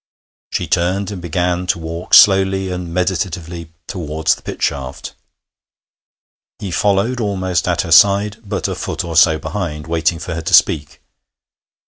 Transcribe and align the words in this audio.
She 0.49 0.65
turned 0.65 1.11
and 1.11 1.21
began 1.21 1.67
to 1.67 1.77
walk 1.77 2.15
slowly 2.15 2.71
and 2.71 2.91
meditatively 2.91 3.71
towards 3.85 4.33
the 4.33 4.41
pit 4.41 4.59
shaft. 4.59 5.13
He 6.57 6.71
followed 6.71 7.19
almost 7.19 7.67
at 7.67 7.81
her 7.81 7.91
side, 7.91 8.37
but 8.43 8.67
a 8.67 8.73
foot 8.73 9.03
or 9.03 9.15
so 9.15 9.37
behind, 9.37 9.85
waiting 9.85 10.17
for 10.17 10.33
her 10.33 10.41
to 10.41 10.55
speak. 10.55 11.01